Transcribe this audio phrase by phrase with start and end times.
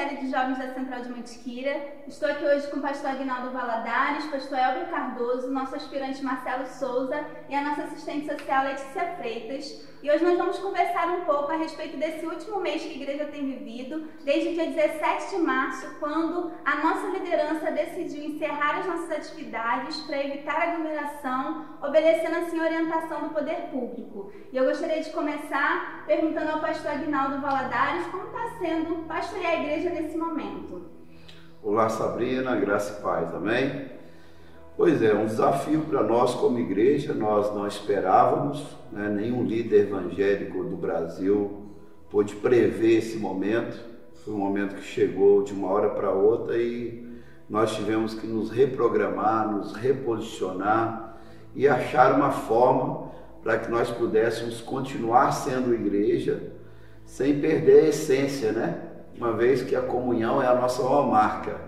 [0.00, 1.78] Ministério de Jovens da Central de Mantiqueira.
[2.08, 7.22] Estou aqui hoje com o pastor Aguinaldo Valadares, pastor Elber Cardoso, nosso aspirante Marcelo Souza
[7.50, 9.86] e a nossa assistente social Letícia Freitas.
[10.02, 13.26] E hoje nós vamos conversar um pouco a respeito desse último mês que a igreja
[13.26, 18.86] tem vivido, desde o dia 17 de março, quando a nossa liderança decidiu encerrar as
[18.86, 24.32] nossas atividades para evitar aglomeração, obedecendo assim a orientação do poder público.
[24.50, 29.62] E eu gostaria de começar perguntando ao pastor Aguinaldo Valadares como está sendo pastorear a
[29.62, 30.82] igreja nesse momento.
[31.62, 33.99] Olá, Sabrina, graça e paz, amém?
[34.80, 40.64] Pois é, um desafio para nós como igreja, nós não esperávamos, né, nenhum líder evangélico
[40.64, 41.66] do Brasil
[42.08, 43.78] pôde prever esse momento.
[44.24, 47.06] Foi um momento que chegou de uma hora para outra e
[47.46, 51.20] nós tivemos que nos reprogramar, nos reposicionar
[51.54, 53.10] e achar uma forma
[53.42, 56.54] para que nós pudéssemos continuar sendo igreja
[57.04, 58.82] sem perder a essência, né?
[59.14, 61.60] Uma vez que a comunhão é a nossa marca,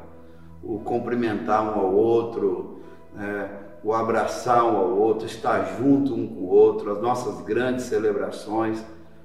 [0.62, 2.71] o cumprimentar um ao outro,
[3.18, 3.48] é,
[3.82, 8.82] o abraçar um ao outro, estar junto um com o outro, as nossas grandes celebrações.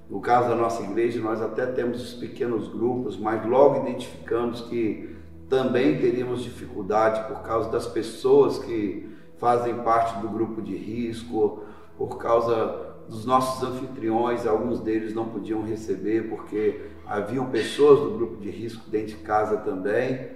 [0.10, 5.16] No caso da nossa igreja, nós até temos os pequenos grupos, mas logo identificamos que
[5.50, 11.64] também teríamos dificuldade por causa das pessoas que fazem parte do grupo de risco,
[11.98, 18.38] por causa dos nossos anfitriões, alguns deles não podiam receber porque haviam pessoas do grupo
[18.38, 20.32] de risco dentro de casa também.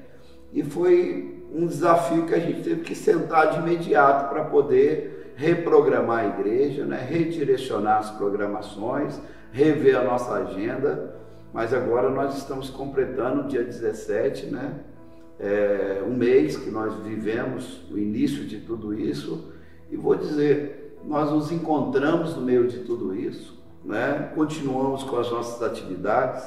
[0.53, 6.19] E foi um desafio que a gente teve que sentar de imediato para poder reprogramar
[6.19, 6.97] a igreja, né?
[6.97, 9.19] redirecionar as programações,
[9.51, 11.15] rever a nossa agenda.
[11.53, 14.73] Mas agora nós estamos completando, dia 17, né?
[15.37, 19.51] É, um mês que nós vivemos o início de tudo isso.
[19.89, 24.31] E vou dizer, nós nos encontramos no meio de tudo isso, né?
[24.35, 26.43] continuamos com as nossas atividades,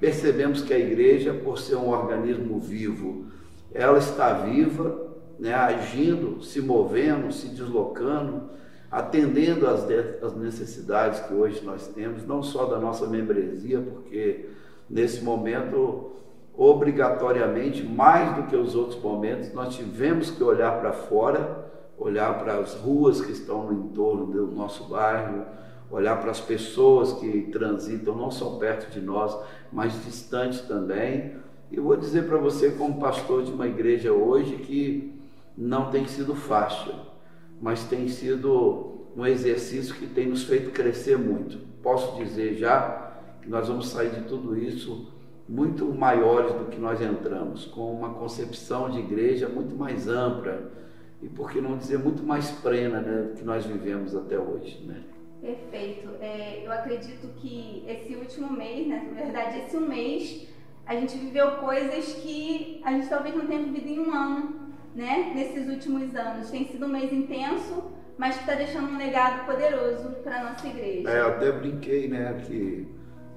[0.00, 3.26] percebemos que a igreja, por ser um organismo vivo,
[3.74, 5.04] ela está viva,
[5.38, 8.50] né, agindo, se movendo, se deslocando,
[8.90, 9.84] atendendo às,
[10.36, 14.48] necessidades que hoje nós temos, não só da nossa membresia, porque
[14.88, 16.12] nesse momento,
[16.56, 21.64] obrigatoriamente, mais do que os outros momentos, nós tivemos que olhar para fora,
[21.98, 25.44] olhar para as ruas que estão no entorno do nosso bairro,
[25.90, 29.36] olhar para as pessoas que transitam não só perto de nós,
[29.72, 31.34] mas distante também,
[31.74, 35.12] e vou dizer para você, como pastor de uma igreja hoje, que
[35.56, 36.94] não tem sido fácil,
[37.60, 41.58] mas tem sido um exercício que tem nos feito crescer muito.
[41.82, 43.12] Posso dizer já
[43.42, 45.12] que nós vamos sair de tudo isso
[45.48, 50.70] muito maiores do que nós entramos, com uma concepção de igreja muito mais ampla
[51.20, 54.80] e, por que não dizer, muito mais plena né, do que nós vivemos até hoje.
[54.86, 55.02] Né?
[55.42, 56.08] Perfeito.
[56.20, 60.53] É, eu acredito que esse último mês, né, na verdade, esse um mês
[60.86, 65.32] a gente viveu coisas que a gente talvez não tenha vivido em um ano, né?
[65.34, 66.50] Nesses últimos anos.
[66.50, 67.84] Tem sido um mês intenso,
[68.18, 71.08] mas que está deixando um legado poderoso para a nossa igreja.
[71.08, 72.86] É, eu até brinquei, né, que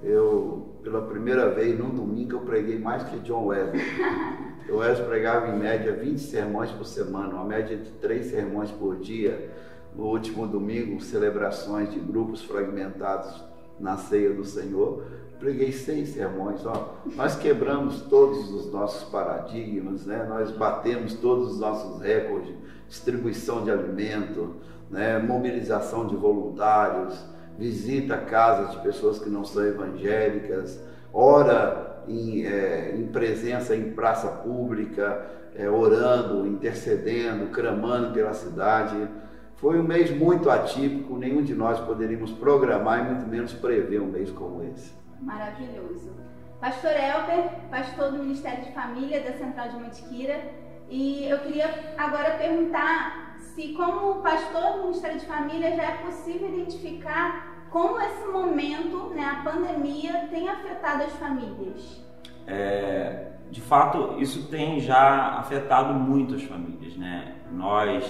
[0.04, 3.82] eu, pela primeira vez, num domingo, eu preguei mais que John Wesley.
[4.70, 8.98] o Wesley pregava em média 20 sermões por semana, uma média de 3 sermões por
[8.98, 9.52] dia.
[9.96, 13.44] No último domingo, celebrações de grupos fragmentados
[13.80, 15.04] na ceia do Senhor
[15.40, 20.26] preguei seis sermões, ó, nós quebramos todos os nossos paradigmas, né?
[20.28, 22.56] nós batemos todos os nossos recordes,
[22.88, 24.56] distribuição de alimento,
[24.90, 25.20] né?
[25.20, 27.24] mobilização de voluntários,
[27.58, 30.80] visita a casas de pessoas que não são evangélicas,
[31.14, 35.26] ora em, é, em presença em praça pública,
[35.56, 39.08] é, orando, intercedendo, clamando pela cidade.
[39.56, 44.08] Foi um mês muito atípico, nenhum de nós poderíamos programar e muito menos prever um
[44.08, 44.92] mês como esse.
[45.22, 46.12] Maravilhoso.
[46.60, 50.42] Pastor Elber, pastor do Ministério de Família da Central de Mantiqueira,
[50.90, 56.48] e eu queria agora perguntar se, como pastor do Ministério de Família, já é possível
[56.48, 62.02] identificar como esse momento, né, a pandemia, tem afetado as famílias.
[62.48, 67.36] É, de fato, isso tem já afetado muito as famílias, né?
[67.52, 68.10] Nós,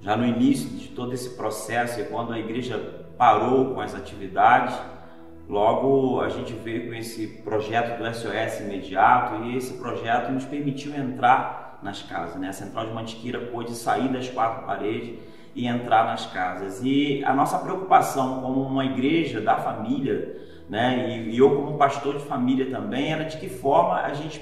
[0.00, 4.78] já no início de todo esse processo, quando a igreja parou com as atividades,
[5.48, 10.92] Logo, a gente veio com esse projeto do SOS imediato e esse projeto nos permitiu
[10.94, 12.36] entrar nas casas.
[12.40, 12.48] Né?
[12.48, 15.18] A Central de Mantiqueira pôde sair das quatro paredes
[15.54, 16.80] e entrar nas casas.
[16.82, 20.36] E a nossa preocupação como uma igreja da família,
[20.68, 24.40] né, e, eu como pastor de família também, era de que forma a gente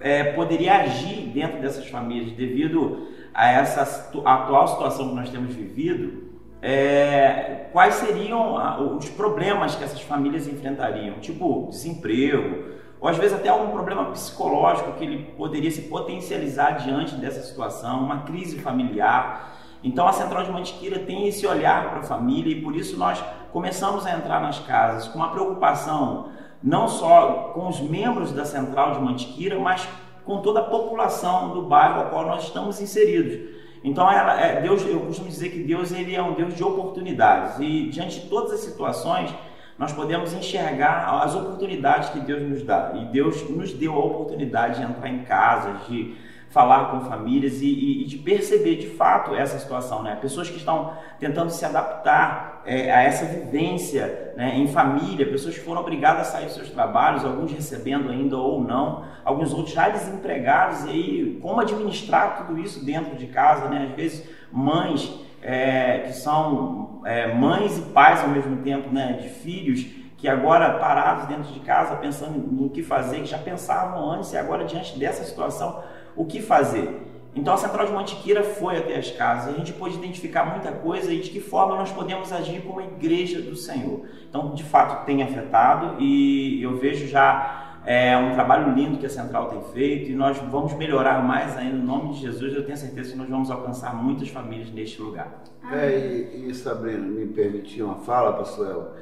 [0.00, 6.31] é, poderia agir dentro dessas famílias devido a essa atual situação que nós temos vivido
[6.62, 12.70] é, quais seriam os problemas que essas famílias enfrentariam, tipo desemprego,
[13.00, 18.04] ou às vezes até algum problema psicológico que ele poderia se potencializar diante dessa situação,
[18.04, 19.58] uma crise familiar.
[19.82, 23.20] Então a Central de Mantiqueira tem esse olhar para a família e por isso nós
[23.52, 26.30] começamos a entrar nas casas com uma preocupação
[26.62, 29.88] não só com os membros da Central de Mantiqueira, mas
[30.24, 33.61] com toda a população do bairro ao qual nós estamos inseridos.
[33.84, 37.58] Então, ela, é, Deus, eu costumo dizer que Deus ele é um Deus de oportunidades
[37.58, 39.34] e diante de todas as situações
[39.78, 42.92] nós podemos enxergar as oportunidades que Deus nos dá.
[42.94, 46.14] E Deus nos deu a oportunidade de entrar em casas, de
[46.52, 50.18] falar com famílias e, e, e, de perceber de fato essa situação, né?
[50.20, 55.64] Pessoas que estão tentando se adaptar é, a essa vivência né, em família, pessoas que
[55.64, 59.88] foram obrigadas a sair dos seus trabalhos, alguns recebendo ainda ou não, alguns outros já
[59.88, 63.88] desempregados, e aí como administrar tudo isso dentro de casa, né?
[63.90, 65.10] Às vezes mães
[65.40, 69.18] é, que são é, mães e pais ao mesmo tempo, né?
[69.22, 69.86] De filhos
[70.18, 74.36] que agora parados dentro de casa pensando no que fazer, que já pensavam antes e
[74.36, 75.82] agora diante dessa situação
[76.16, 77.00] o que fazer.
[77.34, 81.12] Então a Central de Mantiqueira foi até as casas, a gente pôde identificar muita coisa
[81.12, 84.02] e de que forma nós podemos agir como a igreja do Senhor.
[84.28, 89.10] Então, de fato, tem afetado e eu vejo já é, um trabalho lindo que a
[89.10, 92.52] Central tem feito e nós vamos melhorar mais ainda no nome de Jesus.
[92.54, 95.42] Eu tenho certeza que nós vamos alcançar muitas famílias neste lugar.
[95.72, 95.90] É,
[96.34, 98.92] e, e Sabrina, me permitir uma fala, pastor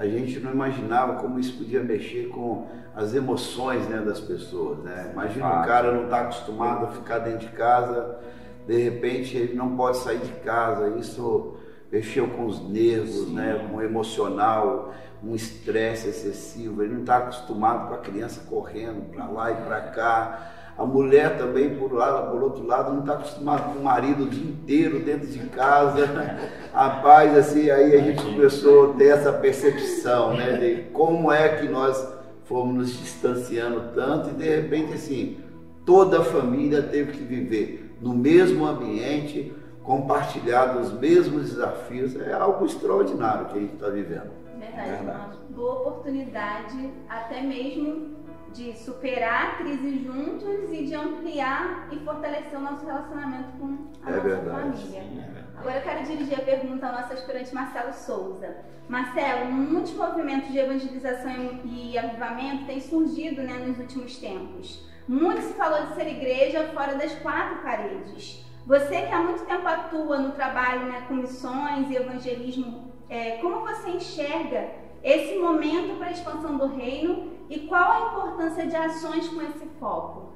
[0.00, 2.66] a gente não imaginava como isso podia mexer com
[2.96, 4.78] as emoções né, das pessoas.
[4.78, 5.10] Né?
[5.12, 8.18] Imagina ah, um cara não está acostumado a ficar dentro de casa,
[8.66, 11.54] de repente ele não pode sair de casa, isso
[11.92, 17.88] mexeu com os nervos, né, com o emocional, um estresse excessivo, ele não está acostumado
[17.88, 22.42] com a criança correndo para lá e para cá a mulher também, por, lá, por
[22.42, 26.38] outro lado, não está acostumada com o marido o dia inteiro dentro de casa.
[26.72, 30.56] Rapaz, assim, aí a gente começou a ter essa percepção, né?
[30.56, 32.10] De como é que nós
[32.44, 35.36] fomos nos distanciando tanto e de repente, assim,
[35.84, 42.16] toda a família teve que viver no mesmo ambiente, compartilhar os mesmos desafios.
[42.16, 44.30] É algo extraordinário que a gente está vivendo.
[44.58, 45.36] Verdade, Verdade.
[45.48, 48.16] uma boa oportunidade, até mesmo
[48.52, 53.66] de superar a crise juntos e de ampliar e fortalecer o nosso relacionamento com
[54.04, 54.78] a é nossa verdade.
[54.78, 55.00] família.
[55.00, 58.56] É Agora eu quero dirigir a pergunta ao nosso aspirante Marcelo Souza.
[58.88, 64.84] Marcelo, muitos movimentos de evangelização e avivamento têm surgido né, nos últimos tempos.
[65.06, 68.44] Muito se falou de ser igreja fora das quatro paredes.
[68.66, 73.60] Você que há muito tempo atua no trabalho né, com missões e evangelismo, é, como
[73.60, 74.68] você enxerga
[75.02, 79.66] esse momento para a expansão do reino e qual a importância de ações com esse
[79.80, 80.28] foco?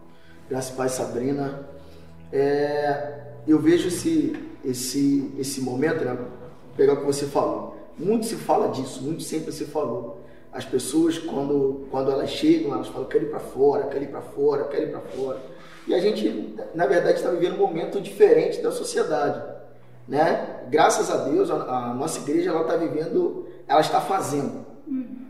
[0.50, 1.64] Graças Pai Sabrina.
[2.32, 4.34] É, eu vejo esse,
[4.64, 6.18] esse, esse momento, né,
[6.76, 7.76] pegar o que você falou.
[7.96, 10.20] Muito se fala disso, muito sempre se falou.
[10.52, 14.20] As pessoas, quando, quando elas chegam, elas falam, quero ir para fora, quero ir para
[14.20, 15.40] fora, quero ir para fora.
[15.86, 19.40] E a gente, na verdade, está vivendo um momento diferente da sociedade.
[20.08, 20.64] Né?
[20.68, 24.73] Graças a Deus, a, a nossa igreja está vivendo, ela está fazendo.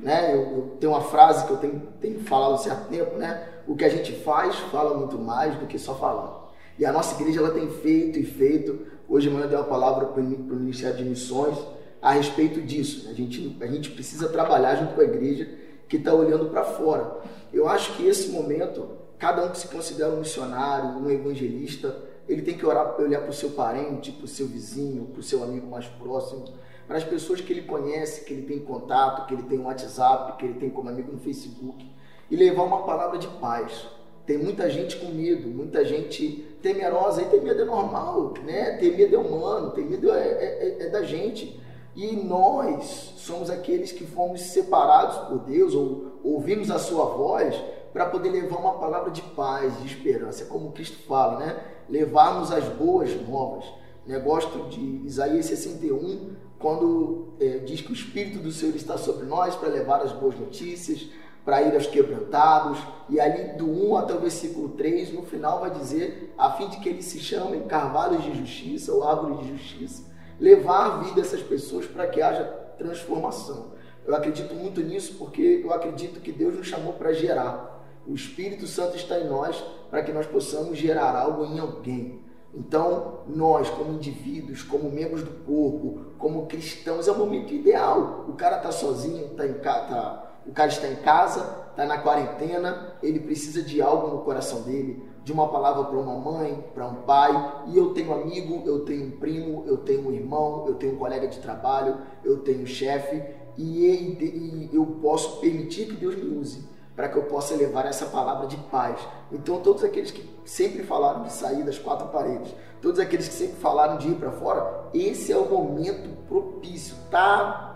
[0.04, 0.34] Né?
[0.34, 3.48] Eu, eu, tenho uma frase que eu tenho, tenho falado há certo tempo, né?
[3.66, 6.52] O que a gente faz fala muito mais do que só falar.
[6.78, 8.86] E a nossa igreja ela tem feito e feito.
[9.08, 11.56] Hoje manhã deu uma palavra para o Ministério de Missões
[12.02, 13.08] a respeito disso.
[13.08, 15.48] A gente, a gente precisa trabalhar junto com a igreja
[15.88, 17.20] que está olhando para fora.
[17.50, 18.86] Eu acho que esse momento,
[19.18, 21.96] cada um que se considera um missionário, um evangelista,
[22.28, 25.22] ele tem que orar, olhar para o seu parente, para o seu vizinho, para o
[25.22, 26.44] seu amigo mais próximo
[26.86, 30.38] para as pessoas que ele conhece, que ele tem contato, que ele tem um WhatsApp,
[30.38, 31.90] que ele tem como amigo no Facebook,
[32.30, 33.86] e levar uma palavra de paz.
[34.26, 38.76] Tem muita gente com medo, muita gente temerosa, e ter medo é normal, né?
[38.78, 41.60] Ter medo é humano, ter medo é, é, é, é da gente.
[41.94, 47.54] E nós somos aqueles que fomos separados por Deus, ou ouvimos a sua voz,
[47.92, 51.56] para poder levar uma palavra de paz, de esperança, como Cristo fala, né?
[51.88, 53.64] Levarmos as boas novas.
[54.06, 54.18] Né?
[54.18, 59.54] Gosto de Isaías 61, quando é, diz que o Espírito do Senhor está sobre nós
[59.54, 61.08] para levar as boas notícias,
[61.44, 65.70] para ir aos quebrantados, e ali do 1 até o versículo 3, no final vai
[65.70, 70.04] dizer, a fim de que eles se chamem carvalhos de justiça ou árvores de justiça,
[70.40, 72.44] levar a vida dessas pessoas para que haja
[72.78, 73.74] transformação.
[74.06, 77.82] Eu acredito muito nisso porque eu acredito que Deus nos chamou para gerar.
[78.06, 82.23] O Espírito Santo está em nós para que nós possamos gerar algo em alguém.
[82.56, 88.24] Então, nós, como indivíduos, como membros do corpo, como cristãos, é o momento ideal.
[88.28, 92.94] O cara está sozinho, tá em tá, o cara está em casa, está na quarentena,
[93.02, 97.02] ele precisa de algo no coração dele, de uma palavra para uma mãe, para um
[97.02, 97.64] pai.
[97.66, 100.98] E eu tenho amigo, eu tenho um primo, eu tenho um irmão, eu tenho um
[100.98, 103.20] colega de trabalho, eu tenho um chefe,
[103.58, 108.06] e, e eu posso permitir que Deus me use para que eu possa levar essa
[108.06, 108.98] palavra de paz.
[109.32, 113.56] Então, todos aqueles que sempre falaram de sair das quatro paredes, todos aqueles que sempre
[113.56, 117.72] falaram de ir para fora, esse é o momento propício, tá?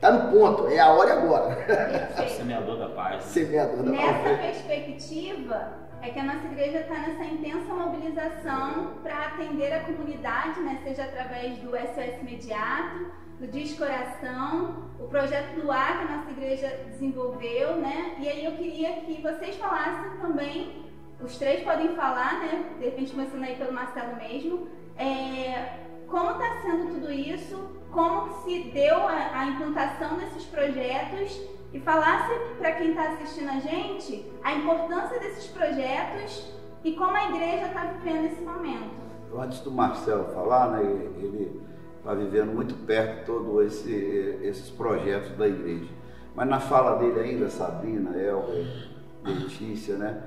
[0.00, 2.28] Tá no ponto, é a hora e agora.
[2.28, 3.22] Semeador da paz.
[3.24, 4.40] Semeador da Nessa paz.
[4.40, 5.72] perspectiva,
[6.02, 10.80] é que a nossa igreja está nessa intensa mobilização para atender a comunidade, né?
[10.82, 16.68] seja através do SOS Imediato, do Descoração, o projeto do ar que a nossa igreja
[16.88, 18.16] desenvolveu, né?
[18.18, 20.84] E aí eu queria que vocês falassem também,
[21.20, 22.64] os três podem falar, né?
[22.78, 25.78] De repente começando aí pelo Marcelo mesmo, é,
[26.08, 31.40] como está sendo tudo isso, como se deu a, a implantação desses projetos
[31.72, 36.52] e falasse para quem está assistindo a gente a importância desses projetos
[36.84, 39.02] e como a igreja está vivendo esse momento.
[39.36, 41.62] Antes do Marcelo falar, né, ele
[41.98, 45.88] está vivendo muito perto todos esse, esses projetos da igreja.
[46.34, 48.90] Mas na fala dele ainda, Sabrina, Elber,
[49.24, 50.22] Letícia, né,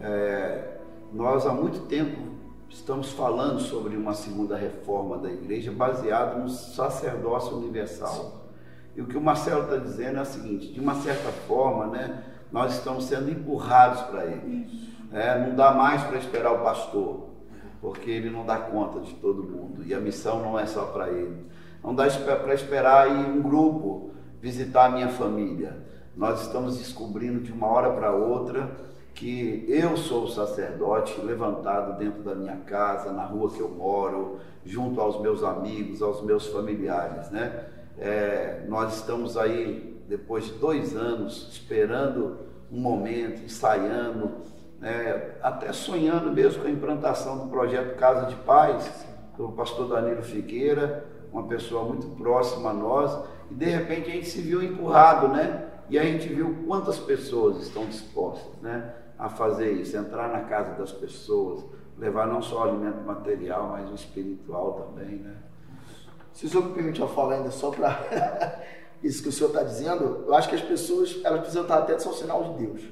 [0.00, 0.78] é,
[1.12, 2.34] nós há muito tempo
[2.68, 8.43] estamos falando sobre uma segunda reforma da igreja baseado no sacerdócio universal.
[8.96, 12.24] E o que o Marcelo está dizendo é o seguinte: de uma certa forma, né,
[12.52, 14.94] nós estamos sendo empurrados para ele.
[15.12, 17.30] É, não dá mais para esperar o pastor,
[17.80, 19.84] porque ele não dá conta de todo mundo.
[19.84, 21.46] E a missão não é só para ele.
[21.82, 24.10] Não dá para esperar ir um grupo
[24.40, 25.84] visitar a minha família.
[26.16, 28.70] Nós estamos descobrindo de uma hora para outra
[29.14, 34.38] que eu sou o sacerdote levantado dentro da minha casa, na rua que eu moro,
[34.64, 37.66] junto aos meus amigos, aos meus familiares, né?
[37.98, 42.38] É, nós estamos aí, depois de dois anos, esperando
[42.70, 44.32] um momento, ensaiando,
[44.80, 50.22] né, até sonhando mesmo com a implantação do projeto Casa de Paz, do pastor Danilo
[50.22, 55.28] Figueira, uma pessoa muito próxima a nós, e de repente a gente se viu empurrado,
[55.28, 55.68] né?
[55.90, 58.94] E a gente viu quantas pessoas estão dispostas, né?
[59.18, 61.64] A fazer isso, entrar na casa das pessoas,
[61.98, 65.34] levar não só o alimento material, mas o espiritual também, né?
[66.34, 68.60] Se o senhor me permitir eu falar ainda só para
[69.02, 72.06] isso que o senhor está dizendo, eu acho que as pessoas elas precisam estar atentas
[72.06, 72.82] ao sinal de Deus.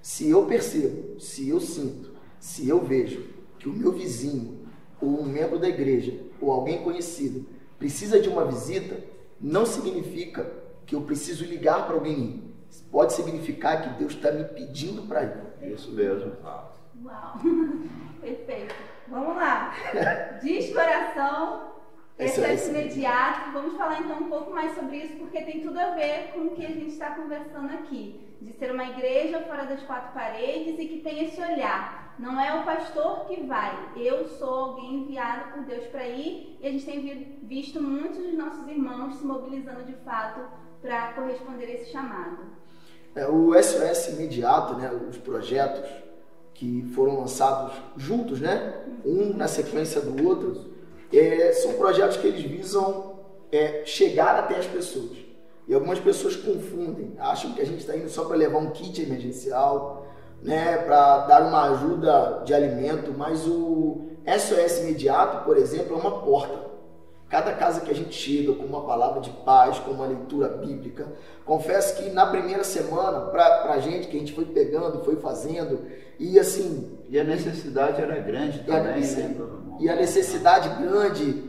[0.00, 3.26] Se eu percebo, se eu sinto, se eu vejo
[3.58, 4.66] que o meu vizinho,
[5.00, 7.44] ou um membro da igreja, ou alguém conhecido
[7.78, 8.96] precisa de uma visita,
[9.40, 10.48] não significa
[10.86, 12.52] que eu preciso ligar para alguém ir.
[12.90, 15.72] Pode significar que Deus está me pedindo para ir.
[15.72, 16.32] Isso mesmo.
[17.04, 17.40] Uau!
[18.20, 18.74] Perfeito.
[19.08, 19.74] Vamos lá.
[20.42, 21.72] Descoração,
[22.24, 23.52] esse é imediato.
[23.52, 26.50] Vamos falar então um pouco mais sobre isso, porque tem tudo a ver com o
[26.50, 28.20] que a gente está conversando aqui.
[28.40, 32.14] De ser uma igreja fora das quatro paredes e que tem esse olhar.
[32.18, 33.92] Não é o pastor que vai.
[33.96, 38.34] Eu sou alguém enviado por Deus para ir e a gente tem visto muitos dos
[38.34, 40.40] nossos irmãos se mobilizando de fato
[40.80, 42.38] para corresponder a esse chamado.
[43.14, 45.88] É, o SOS imediato, né, os projetos
[46.54, 50.72] que foram lançados juntos, né, um na sequência do outro,
[51.12, 53.16] é, são projetos que eles visam
[53.50, 55.18] é, chegar até as pessoas.
[55.68, 59.00] E algumas pessoas confundem, acham que a gente está indo só para levar um kit
[59.00, 60.06] emergencial,
[60.42, 66.22] né, para dar uma ajuda de alimento, mas o SOS imediato, por exemplo, é uma
[66.22, 66.72] porta.
[67.28, 71.06] Cada casa que a gente chega com uma palavra de paz, com uma leitura bíblica,
[71.46, 75.80] confesso que na primeira semana, para a gente, que a gente foi pegando, foi fazendo,
[76.18, 76.98] e assim.
[77.08, 79.36] E a necessidade era grande também, né?
[79.82, 81.42] E a necessidade grande,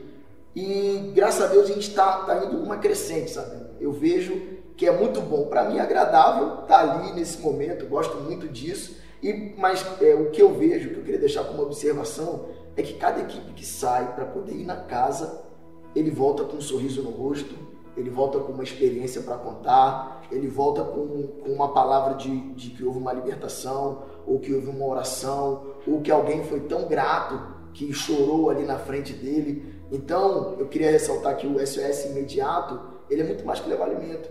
[0.55, 3.55] e graças a Deus a gente está tá indo uma crescente, sabe?
[3.79, 4.41] Eu vejo
[4.75, 5.45] que é muito bom.
[5.45, 8.97] Para mim é agradável estar tá ali nesse momento, gosto muito disso.
[9.21, 12.95] E, mas é, o que eu vejo, que eu queria deixar como observação, é que
[12.95, 15.43] cada equipe que sai para poder ir na casa
[15.95, 17.53] ele volta com um sorriso no rosto,
[17.95, 22.71] ele volta com uma experiência para contar, ele volta com, com uma palavra de, de,
[22.71, 27.52] que houve uma libertação, ou que houve uma oração, ou que alguém foi tão grato
[27.73, 29.81] que chorou ali na frente dele.
[29.91, 34.29] Então, eu queria ressaltar que o SOS imediato, ele é muito mais que levar alimento.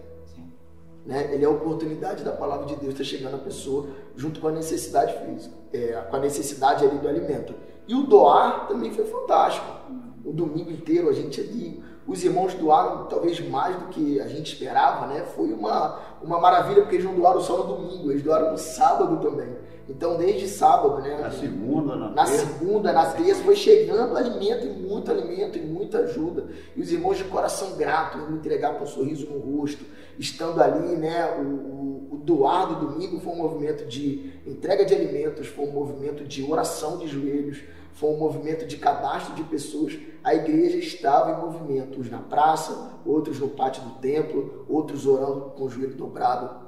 [1.04, 1.30] Né?
[1.32, 4.52] Ele é a oportunidade da palavra de Deus estar chegando à pessoa junto com a
[4.52, 7.54] necessidade física, é, com a necessidade ali do alimento.
[7.88, 9.82] E o doar também foi fantástico
[10.24, 11.82] o domingo inteiro a gente ali.
[12.06, 15.24] Os irmãos doaram talvez mais do que a gente esperava, né?
[15.36, 19.18] Foi uma, uma maravilha, porque eles não doaram só no domingo, eles doaram no sábado
[19.20, 19.56] também.
[19.94, 21.18] Então, desde sábado, né?
[21.18, 22.46] Na segunda, na, na terça.
[22.46, 26.46] segunda, na terça, foi chegando alimento, e muito alimento, e muita ajuda.
[26.74, 29.84] E os irmãos de coração grato, me entregar com um sorriso no rosto,
[30.18, 31.36] estando ali, né?
[31.38, 35.72] O, o, o doar do domingo foi um movimento de entrega de alimentos, foi um
[35.72, 39.98] movimento de oração de joelhos, foi um movimento de cadastro de pessoas.
[40.24, 45.52] A igreja estava em movimento, uns na praça, outros no pátio do templo, outros orando
[45.54, 46.61] com o joelho dobrado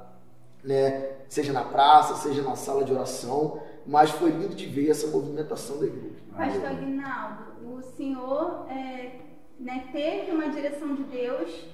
[0.65, 1.15] né?
[1.29, 5.79] Seja na praça, seja na sala de oração, mas foi lindo de ver essa movimentação
[5.79, 6.15] da igreja.
[6.35, 9.21] Pastor Aguinaldo, o senhor é,
[9.59, 11.65] né, teve uma direção de Deus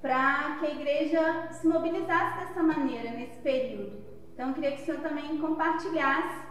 [0.00, 3.98] para que a igreja se mobilizasse dessa maneira nesse período.
[4.32, 6.46] Então, eu queria que o senhor também compartilhasse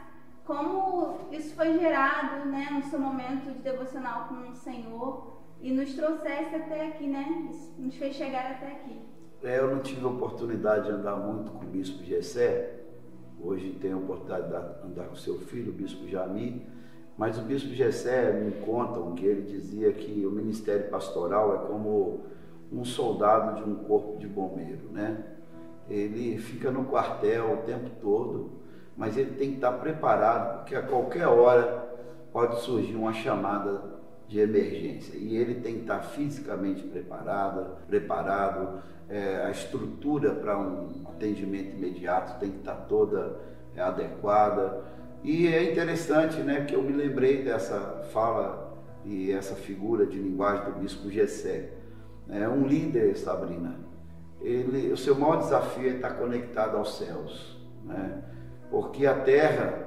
[0.45, 5.93] como isso foi gerado né, no seu momento de devocional com o Senhor e nos
[5.93, 7.49] trouxesse até aqui, né?
[7.77, 9.01] Nos fez chegar até aqui.
[9.43, 12.79] É, eu não tive oportunidade de andar muito com o bispo Gessé,
[13.39, 14.47] hoje tenho a oportunidade
[14.81, 16.65] de andar com seu filho, o bispo Jami,
[17.15, 22.21] mas o bispo Gessé me contam que ele dizia que o ministério pastoral é como
[22.71, 25.23] um soldado de um corpo de bombeiro, né?
[25.87, 28.51] Ele fica no quartel o tempo todo,
[28.97, 31.87] mas ele tem que estar preparado, porque a qualquer hora
[32.33, 33.96] pode surgir uma chamada
[34.27, 35.15] de emergência.
[35.17, 42.39] E ele tem que estar fisicamente preparado, preparado, é, a estrutura para um atendimento imediato
[42.39, 43.39] tem que estar toda
[43.75, 44.83] é, adequada.
[45.23, 50.65] E é interessante né, que eu me lembrei dessa fala e essa figura de linguagem
[50.65, 51.71] do bispo Gessé.
[52.29, 53.79] É um líder, Sabrina.
[54.41, 57.57] Ele, o seu maior desafio é estar conectado aos céus.
[57.85, 58.21] Né?
[58.69, 59.86] porque a terra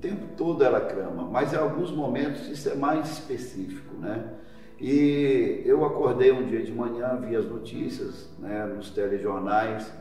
[0.00, 4.34] tempo todo ela clama, mas em alguns momentos isso é mais específico, né?
[4.80, 9.92] E eu acordei um dia de manhã, vi as notícias né, nos telejornais,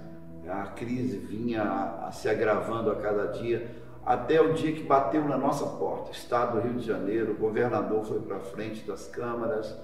[0.47, 3.69] a crise vinha se agravando a cada dia,
[4.05, 8.05] até o dia que bateu na nossa porta, Estado do Rio de Janeiro, o governador
[8.05, 9.75] foi para frente das câmaras,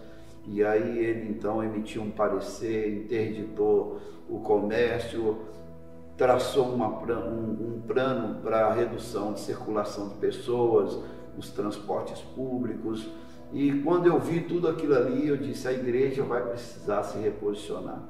[0.47, 5.39] e aí ele então emitiu um parecer, interditou o comércio,
[6.17, 10.97] traçou uma, um, um plano para a redução de circulação de pessoas,
[11.37, 13.09] os transportes públicos.
[13.51, 18.03] E quando eu vi tudo aquilo ali, eu disse: a igreja vai precisar se reposicionar,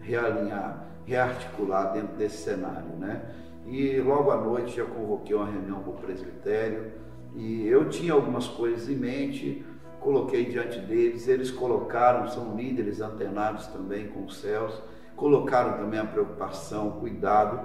[0.00, 2.96] realinhar, rearticular dentro desse cenário.
[2.98, 3.22] Né?
[3.66, 6.92] E logo à noite já convoquei uma reunião com o presbitério
[7.34, 9.64] e eu tinha algumas coisas em mente,
[10.00, 14.82] coloquei diante deles, eles colocaram, são líderes antenados também com os céus
[15.20, 17.60] colocaram também a preocupação, o cuidado.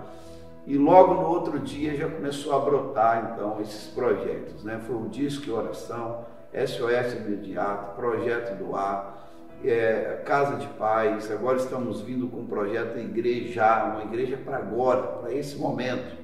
[0.67, 4.81] E logo no outro dia já começou a brotar então esses projetos, né?
[4.85, 9.29] Foi o disco e oração, SOS imediato, projeto do ar,
[9.63, 11.31] é, casa de paz.
[11.31, 16.15] Agora estamos vindo com um projeto igreja, uma igreja para agora, para esse momento.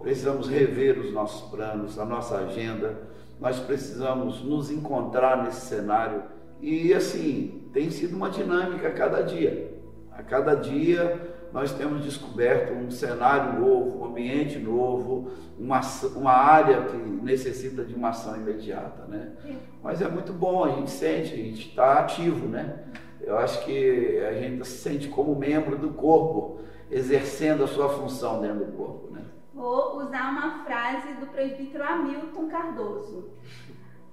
[0.00, 2.98] Precisamos rever os nossos planos, a nossa agenda.
[3.38, 6.22] Nós precisamos nos encontrar nesse cenário
[6.60, 9.73] e assim tem sido uma dinâmica a cada dia.
[10.16, 15.80] A cada dia nós temos descoberto um cenário novo, um ambiente novo, uma,
[16.16, 19.32] uma área que necessita de uma ação imediata, né?
[19.82, 22.84] Mas é muito bom, a gente sente, a gente está ativo, né?
[23.20, 28.40] Eu acho que a gente se sente como membro do corpo, exercendo a sua função
[28.40, 29.22] dentro do corpo, né?
[29.52, 33.30] Vou usar uma frase do presbítero Hamilton Cardoso.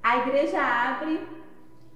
[0.01, 1.27] A igreja abre,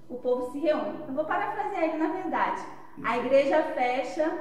[0.08, 0.98] o povo se reúne.
[1.06, 2.62] Eu vou parafrasear ele na verdade.
[3.02, 4.38] A igreja fecha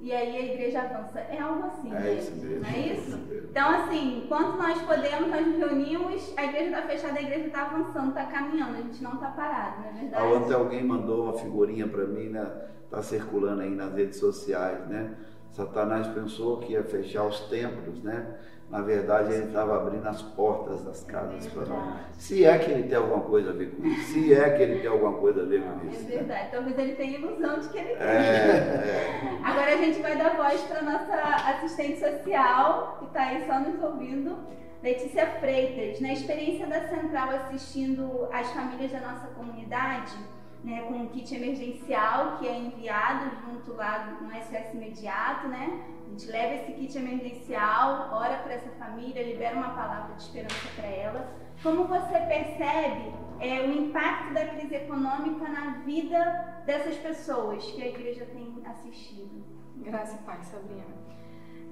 [0.00, 1.18] e aí a igreja avança.
[1.18, 2.60] É algo assim, é isso mesmo.
[2.60, 3.18] Não é isso?
[3.50, 7.62] Então, assim, enquanto nós podemos, nós nos reunimos, a igreja está fechada, a igreja está
[7.62, 10.32] avançando, está caminhando, a gente não está parado, não é verdade?
[10.34, 12.46] Ontem alguém mandou uma figurinha para mim, né?
[12.84, 15.14] Está circulando aí nas redes sociais, né?
[15.50, 18.38] Satanás pensou que ia fechar os templos, né?
[18.70, 21.94] Na verdade, ele estava abrindo as portas das casas para nós.
[22.18, 24.12] Se é que ele tem alguma coisa a ver com isso.
[24.12, 26.02] Se é que ele tem alguma coisa a ver com isso.
[26.06, 26.42] É verdade.
[26.42, 26.48] Né?
[26.50, 28.06] Talvez ele tenha ilusão de que ele tem.
[28.06, 29.38] É, é.
[29.44, 31.14] Agora a gente vai dar voz para nossa
[31.50, 34.36] assistente social, que está aí só nos ouvindo.
[34.82, 40.14] Letícia Freitas, na experiência da Central assistindo as famílias da nossa comunidade,
[40.62, 45.80] né, com um kit emergencial que é enviado junto lá no SOS imediato, né?
[46.14, 50.86] Gente leva esse kit emergencial, ora para essa família, libera uma palavra de esperança para
[50.86, 51.28] ela.
[51.60, 57.88] Como você percebe é, o impacto da crise econômica na vida dessas pessoas que a
[57.88, 59.44] igreja tem assistido?
[59.78, 60.84] Graças a Pai, Sabrina.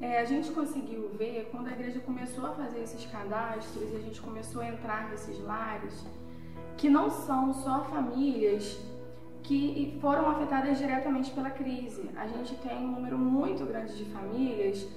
[0.00, 4.00] É, a gente conseguiu ver quando a igreja começou a fazer esses cadastros e a
[4.00, 6.05] gente começou a entrar nesses lares
[6.76, 8.76] que não são só famílias
[9.42, 12.09] que foram afetadas diretamente pela crise.
[12.16, 14.88] A gente tem um número muito grande de famílias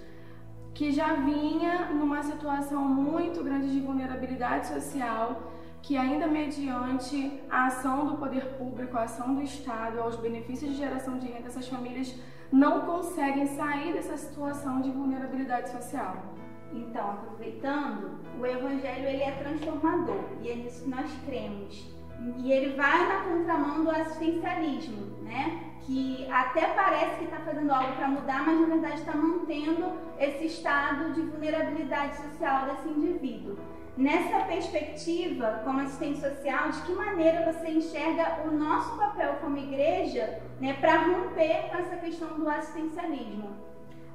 [0.74, 8.06] que já vinha numa situação muito grande de vulnerabilidade social, que ainda mediante a ação
[8.06, 12.14] do poder público, a ação do Estado, aos benefícios de geração de renda, essas famílias
[12.52, 16.36] não conseguem sair dessa situação de vulnerabilidade social.
[16.74, 21.96] Então, aproveitando, o evangelho ele é transformador e é nisso que nós cremos.
[22.38, 25.66] E ele vai na contramão do assistencialismo, né?
[25.86, 30.46] que até parece que está fazendo algo para mudar, mas na verdade está mantendo esse
[30.46, 33.56] estado de vulnerabilidade social desse indivíduo.
[33.96, 40.42] Nessa perspectiva, como assistente social, de que maneira você enxerga o nosso papel como igreja
[40.60, 43.56] né, para romper com essa questão do assistencialismo?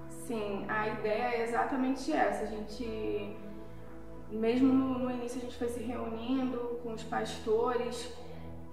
[0.09, 2.45] Sim, a ideia é exatamente essa.
[2.45, 3.37] A gente,
[4.33, 8.13] mesmo no, no início, a gente foi se reunindo com os pastores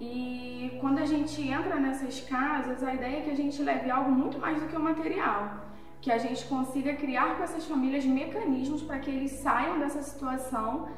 [0.00, 4.10] e quando a gente entra nessas casas, a ideia é que a gente leve algo
[4.10, 5.66] muito mais do que o material,
[6.00, 10.88] que a gente consiga criar com essas famílias mecanismos para que eles saiam dessa situação,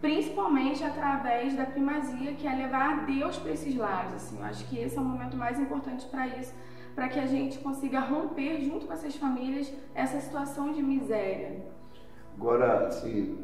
[0.00, 4.14] principalmente através da primazia, que é levar Deus para esses lares.
[4.14, 6.52] Assim, eu acho que esse é o momento mais importante para isso,
[6.96, 11.64] para que a gente consiga romper junto com essas famílias essa situação de miséria.
[12.40, 13.36] Agora, assim,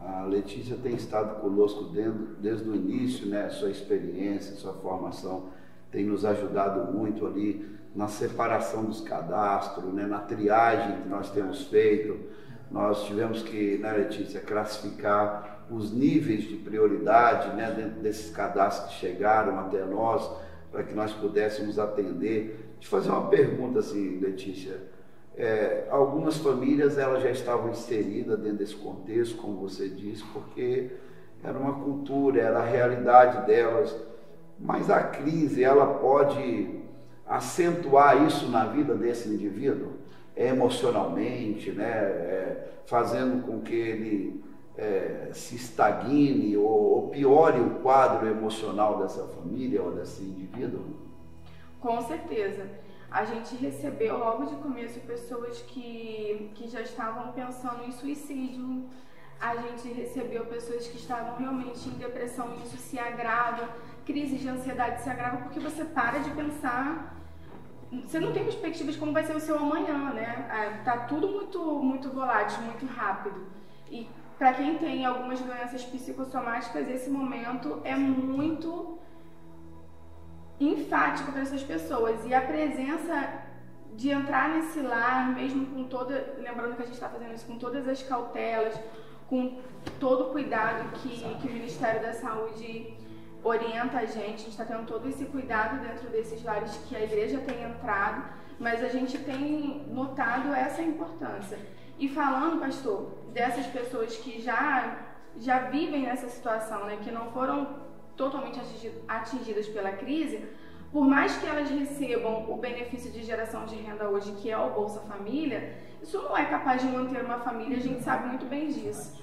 [0.00, 3.48] a Letícia tem estado conosco desde, desde o início, né?
[3.50, 5.50] Sua experiência, sua formação
[5.92, 10.06] tem nos ajudado muito ali na separação dos cadastros, né?
[10.06, 12.18] na triagem que nós temos feito.
[12.68, 18.98] Nós tivemos que, né, Letícia, classificar os níveis de prioridade né, dentro desses cadastros que
[18.98, 20.28] chegaram até nós,
[20.72, 22.74] para que nós pudéssemos atender.
[22.80, 24.93] Deixa eu fazer uma pergunta assim, Letícia.
[25.36, 30.90] É, algumas famílias elas já estavam inseridas dentro desse contexto, como você disse, porque
[31.42, 33.96] era uma cultura, era a realidade delas.
[34.58, 36.80] Mas a crise ela pode
[37.26, 39.92] acentuar isso na vida desse indivíduo,
[40.36, 44.44] emocionalmente, né, é, fazendo com que ele
[44.76, 50.82] é, se estagne ou, ou piore o quadro emocional dessa família ou desse indivíduo?
[51.80, 52.66] Com certeza
[53.14, 58.84] a gente recebeu logo de começo pessoas que, que já estavam pensando em suicídio,
[59.40, 63.68] a gente recebeu pessoas que estavam realmente em depressão e isso se agrava,
[64.04, 67.16] crises de ansiedade se agravam porque você para de pensar,
[68.04, 70.48] você não tem perspectivas de como vai ser o seu amanhã, né?
[70.50, 73.46] Ah, tá tudo muito, muito volátil, muito rápido.
[73.92, 78.98] E para quem tem algumas doenças psicossomáticas, esse momento é muito
[80.60, 82.24] enfático para essas pessoas.
[82.26, 83.42] E a presença
[83.94, 86.34] de entrar nesse lar, mesmo com toda.
[86.38, 88.78] Lembrando que a gente está fazendo isso com todas as cautelas,
[89.28, 89.58] com
[90.00, 91.08] todo o cuidado que,
[91.40, 92.94] que o Ministério da Saúde
[93.42, 97.04] orienta a gente, a gente está tendo todo esse cuidado dentro desses lares que a
[97.04, 98.24] igreja tem entrado,
[98.58, 101.58] mas a gente tem notado essa importância.
[101.98, 104.96] E falando, pastor, dessas pessoas que já,
[105.36, 107.83] já vivem nessa situação, né, que não foram
[108.16, 108.60] totalmente
[109.08, 110.44] atingidas pela crise,
[110.92, 114.70] por mais que elas recebam o benefício de geração de renda hoje, que é o
[114.70, 118.68] Bolsa Família, isso não é capaz de manter uma família, a gente sabe muito bem
[118.68, 119.20] disso.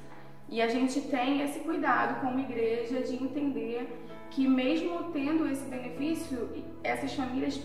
[0.49, 6.49] E a gente tem esse cuidado como igreja de entender que mesmo tendo esse benefício,
[6.83, 7.61] essas famílias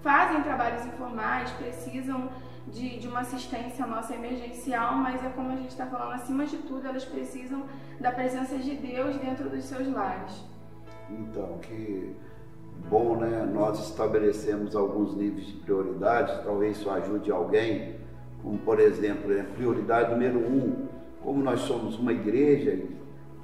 [0.00, 2.28] fazem trabalhos informais, precisam
[2.68, 6.56] de, de uma assistência nossa emergencial, mas é como a gente está falando, acima de
[6.58, 7.64] tudo, elas precisam
[8.00, 10.44] da presença de Deus dentro dos seus lares.
[11.10, 12.14] Então, que
[12.88, 13.48] bom, né?
[13.52, 17.96] Nós estabelecemos alguns níveis de prioridade, talvez isso ajude alguém,
[18.42, 19.46] como por exemplo, né?
[19.54, 20.86] prioridade número um,
[21.22, 22.78] como nós somos uma igreja,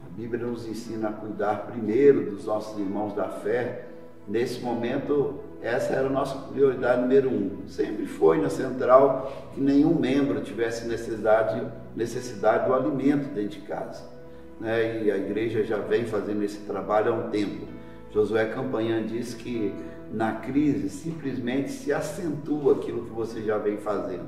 [0.07, 3.87] a Bíblia nos ensina a cuidar primeiro dos nossos irmãos da fé.
[4.29, 7.66] Nesse momento, essa era a nossa prioridade número um.
[7.66, 14.03] Sempre foi na central que nenhum membro tivesse necessidade, necessidade do alimento dentro de casa.
[14.59, 15.03] Né?
[15.05, 17.66] E a igreja já vem fazendo esse trabalho há um tempo.
[18.11, 19.75] Josué Campanhã diz que
[20.11, 24.27] na crise simplesmente se acentua aquilo que você já vem fazendo.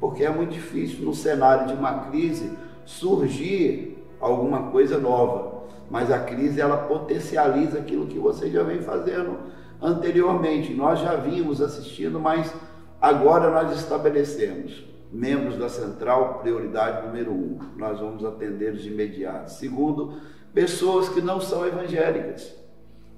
[0.00, 2.52] Porque é muito difícil no cenário de uma crise
[2.84, 5.64] surgir alguma coisa nova.
[5.90, 9.38] Mas a crise ela potencializa aquilo que você já vem fazendo
[9.80, 10.74] anteriormente.
[10.74, 12.52] Nós já vimos assistindo, mas
[13.00, 19.50] agora nós estabelecemos membros da central, prioridade número um, nós vamos atendê-los de imediato.
[19.50, 20.14] Segundo,
[20.52, 22.54] pessoas que não são evangélicas,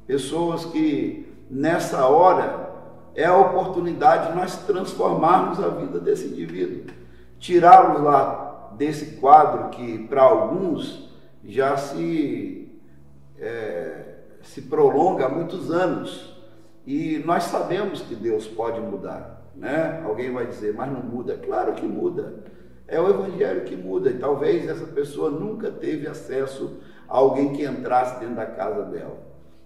[0.07, 2.70] pessoas que nessa hora
[3.14, 6.85] é a oportunidade de nós transformarmos a vida desse indivíduo,
[7.38, 11.11] tirá-los lá desse quadro que para alguns
[11.44, 12.70] já se,
[13.38, 16.39] é, se prolonga há muitos anos
[16.87, 20.03] e nós sabemos que Deus pode mudar, né?
[20.05, 21.37] Alguém vai dizer, mas não muda.
[21.37, 22.43] Claro que muda.
[22.88, 24.11] É o Evangelho que muda.
[24.11, 29.19] E talvez essa pessoa nunca teve acesso a alguém que entrasse dentro da casa dela.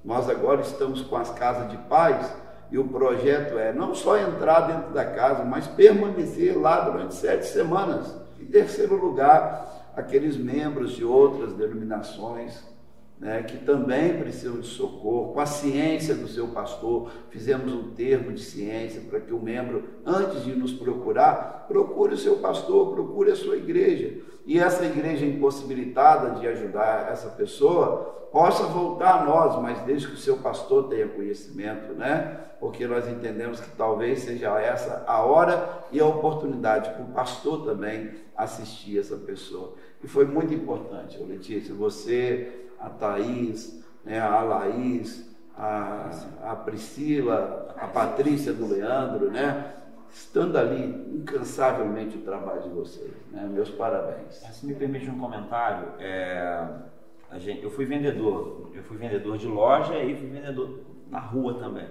[0.05, 2.31] Nós agora estamos com as casas de paz
[2.71, 7.47] e o projeto é não só entrar dentro da casa, mas permanecer lá durante sete
[7.47, 8.15] semanas.
[8.39, 12.74] Em terceiro lugar, aqueles membros de outras denominações
[13.25, 18.31] né, que também precisam de socorro, com a ciência do seu pastor, fizemos um termo
[18.31, 23.31] de ciência para que o membro, antes de nos procurar, procure o seu pastor, procure
[23.31, 24.21] a sua igreja.
[24.45, 30.15] E essa igreja impossibilitada de ajudar essa pessoa possa voltar a nós, mas desde que
[30.15, 32.41] o seu pastor tenha conhecimento, né?
[32.61, 37.65] Porque nós entendemos que talvez seja essa a hora e a oportunidade para o pastor
[37.65, 39.75] também assistir essa pessoa.
[40.03, 46.11] E foi muito importante, Letícia, você a Thaís, né, a Laís, a,
[46.43, 49.73] a Priscila, a Patrícia do Leandro, né?
[50.13, 53.13] Estando ali incansavelmente o trabalho de vocês.
[53.33, 53.49] Né?
[53.51, 54.35] Meus parabéns.
[54.35, 56.67] Se me permite um comentário, é,
[57.37, 61.89] gente, eu fui vendedor, eu fui vendedor de loja e fui vendedor na rua também.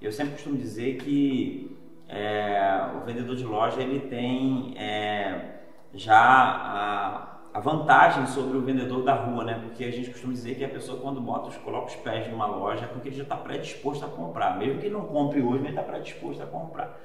[0.00, 1.76] Eu sempre costumo dizer que
[2.08, 5.56] é, o vendedor de loja ele tem é,
[5.92, 9.60] já a, a vantagem sobre o vendedor da rua, né?
[9.60, 12.84] Porque a gente costuma dizer que a pessoa quando bota, coloca os pés numa loja
[12.84, 15.70] é porque ele já está predisposto a comprar, mesmo que ele não compre hoje, mas
[15.70, 17.00] está predisposto a comprar.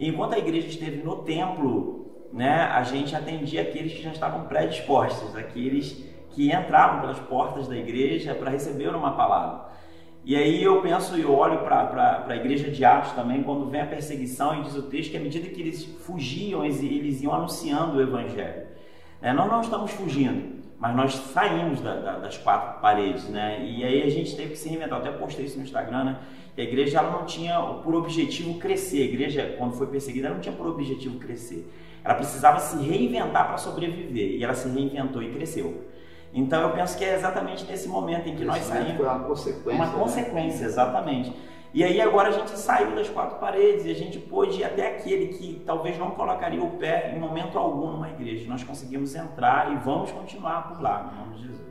[0.00, 5.36] Enquanto a igreja esteve no templo, né, a gente atendia aqueles que já estavam predispostos,
[5.36, 9.66] aqueles que entravam pelas portas da igreja para receber uma palavra.
[10.24, 13.86] E aí eu penso e olho para a igreja de Atos também, quando vem a
[13.86, 17.98] perseguição, e diz o texto que à medida que eles fugiam, eles, eles iam anunciando
[17.98, 18.74] o evangelho.
[19.22, 23.64] É, nós não estamos fugindo, mas nós saímos da, da, das quatro paredes, né?
[23.64, 24.98] E aí a gente teve que se reinventar.
[24.98, 26.16] Eu até postei isso no Instagram, né?
[26.56, 29.02] a igreja ela não tinha por objetivo crescer.
[29.02, 31.70] A igreja, quando foi perseguida, ela não tinha por objetivo crescer.
[32.02, 34.38] Ela precisava se reinventar para sobreviver.
[34.38, 35.84] E ela se reinventou e cresceu.
[36.32, 38.96] Então eu penso que é exatamente nesse momento em que nós saímos.
[38.96, 39.72] Foi uma consequência.
[39.72, 39.98] Uma né?
[39.98, 41.32] consequência, exatamente.
[41.76, 44.96] E aí agora a gente saiu das quatro paredes e a gente pôde ir até
[44.96, 48.48] aquele que talvez não colocaria o pé em momento algum numa igreja.
[48.48, 51.66] Nós conseguimos entrar e vamos continuar por lá, em nome de Jesus.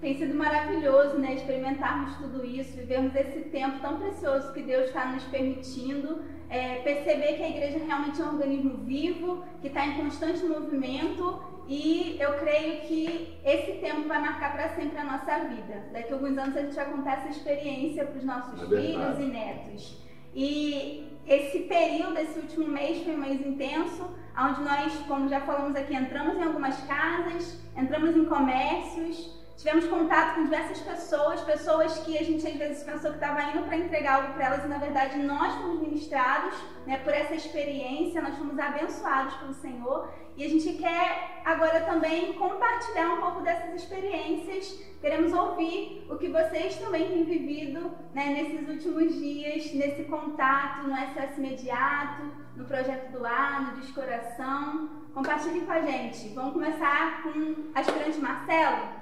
[0.00, 5.06] Tem sido maravilhoso, né, experimentarmos tudo isso, vivermos esse tempo tão precioso que Deus está
[5.12, 6.20] nos permitindo,
[6.52, 11.42] é, perceber que a igreja realmente é um organismo vivo, que está em constante movimento
[11.66, 15.86] e eu creio que esse tempo vai marcar para sempre a nossa vida.
[15.92, 19.18] Daqui a alguns anos a gente vai contar essa experiência para os nossos é filhos
[19.18, 20.02] e netos.
[20.34, 25.74] E esse período, esse último mês foi um mês intenso, onde nós, como já falamos
[25.74, 32.18] aqui, entramos em algumas casas, entramos em comércios, tivemos contato com diversas pessoas, pessoas que
[32.18, 34.78] a gente às vezes pensou que estava indo para entregar algo para elas e na
[34.78, 36.54] verdade nós fomos ministrados
[36.86, 42.32] né, por essa experiência, nós fomos abençoados pelo Senhor e a gente quer agora também
[42.34, 44.82] compartilhar um pouco dessas experiências.
[45.00, 50.94] Queremos ouvir o que vocês também têm vivido né, nesses últimos dias, nesse contato no
[50.94, 52.22] SS Imediato,
[52.56, 55.02] no Projeto do Ar, no Descoração.
[55.12, 56.28] Compartilhe com a gente.
[56.30, 59.01] Vamos começar com a aspirante Marcelo.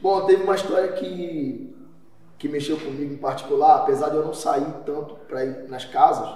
[0.00, 1.74] Bom, teve uma história que,
[2.38, 6.28] que mexeu comigo em particular, apesar de eu não sair tanto para ir nas casas,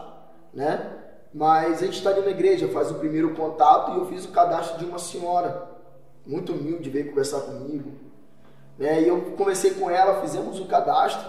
[0.52, 0.96] né?
[1.32, 4.32] Mas a gente está ali na igreja, faz o primeiro contato e eu fiz o
[4.32, 5.68] cadastro de uma senhora,
[6.26, 7.92] muito humilde, veio conversar comigo.
[8.78, 9.02] Né?
[9.02, 11.28] E eu conversei com ela, fizemos o cadastro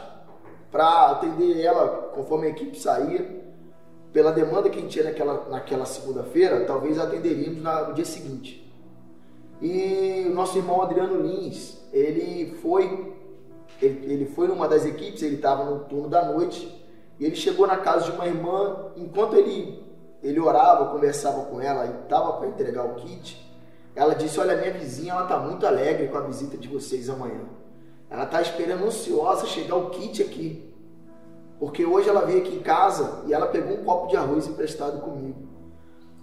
[0.71, 3.41] para atender ela conforme a equipe saía.
[4.13, 8.69] Pela demanda que a gente tinha naquela, naquela segunda-feira, talvez atenderíamos no dia seguinte.
[9.61, 13.13] E o nosso irmão Adriano Lins, ele foi,
[13.81, 16.79] ele, ele foi numa das equipes, ele estava no turno da noite,
[17.19, 19.83] e ele chegou na casa de uma irmã, enquanto ele,
[20.23, 23.49] ele orava, conversava com ela e estava para entregar o kit,
[23.95, 27.41] ela disse, olha, minha vizinha, ela está muito alegre com a visita de vocês amanhã.
[28.09, 30.73] Ela está esperando ansiosa chegar o kit aqui.
[31.59, 35.01] Porque hoje ela veio aqui em casa e ela pegou um copo de arroz emprestado
[35.01, 35.50] comigo.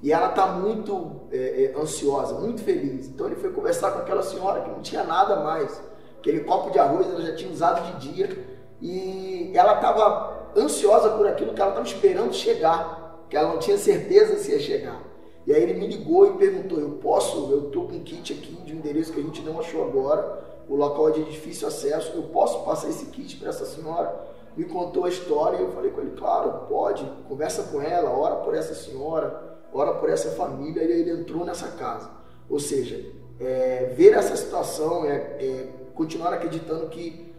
[0.03, 3.09] E ela está muito é, é, ansiosa, muito feliz.
[3.09, 5.81] Então ele foi conversar com aquela senhora que não tinha nada mais.
[6.19, 8.59] Aquele copo de arroz ela já tinha usado de dia.
[8.81, 13.25] E ela estava ansiosa por aquilo que ela estava esperando chegar.
[13.29, 15.03] Que ela não tinha certeza se ia chegar.
[15.47, 17.51] E aí ele me ligou e perguntou: Eu posso?
[17.51, 20.47] Eu estou com um kit aqui de um endereço que a gente não achou agora.
[20.69, 22.13] O local é de difícil acesso.
[22.15, 24.29] Eu posso passar esse kit para essa senhora?
[24.57, 27.05] Me contou a história e eu falei com ele: Claro, pode.
[27.29, 31.69] Conversa com ela, ora por essa senhora ora por essa família, e ele entrou nessa
[31.73, 32.11] casa.
[32.49, 33.05] Ou seja,
[33.39, 37.33] é, ver essa situação é, é, continuar acreditando que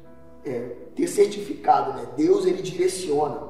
[0.45, 2.07] é, ter certificado, né?
[2.15, 3.49] Deus ele direciona.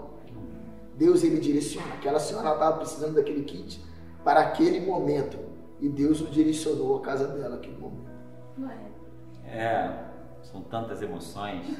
[0.96, 1.94] Deus ele direciona.
[1.94, 3.84] Aquela senhora estava precisando daquele kit
[4.24, 5.38] para aquele momento
[5.80, 8.10] e Deus o direcionou à casa dela naquele momento.
[9.46, 9.92] É,
[10.44, 11.65] são tantas emoções.